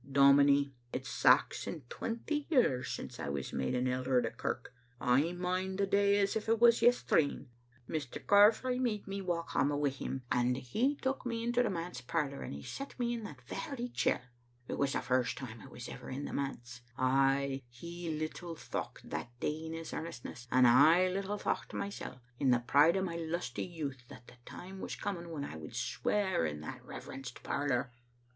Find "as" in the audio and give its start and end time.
6.19-6.35